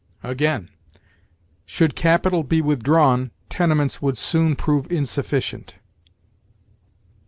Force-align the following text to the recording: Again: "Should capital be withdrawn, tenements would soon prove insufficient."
Again: 0.23 0.71
"Should 1.63 1.95
capital 1.95 2.43
be 2.43 2.59
withdrawn, 2.59 3.29
tenements 3.49 4.01
would 4.01 4.17
soon 4.17 4.55
prove 4.55 4.91
insufficient." 4.91 5.75